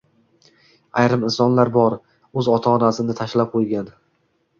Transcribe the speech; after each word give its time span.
Ayrim 1.01 1.25
insonlar 1.27 1.69
bor, 1.75 1.95
oʻz 2.41 2.49
ota 2.55 2.73
onasini 2.79 3.17
tashlab 3.21 3.53
qoʻygan. 3.53 3.93